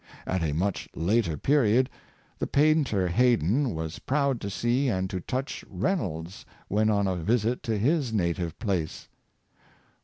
At 0.25 0.41
a 0.41 0.51
much 0.51 0.89
later 0.95 1.37
period, 1.37 1.87
the 2.39 2.47
painter 2.47 3.07
Haydon 3.07 3.75
was 3.75 3.99
proud 3.99 4.41
to 4.41 4.49
see 4.49 4.87
and 4.89 5.07
to 5.11 5.19
touch 5.21 5.63
Rey 5.69 5.93
nolds 5.93 6.43
when 6.69 6.89
on 6.89 7.05
a 7.05 7.15
visit 7.17 7.61
to 7.69 7.77
his 7.77 8.11
native 8.11 8.57
place. 8.57 9.07